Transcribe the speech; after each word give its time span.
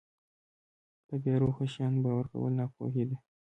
په 1.07 1.13
بې 1.23 1.33
روحه 1.41 1.65
شیانو 1.73 2.01
باور 2.05 2.25
کول 2.31 2.51
ناپوهي 2.59 3.03
ده. 3.09 3.17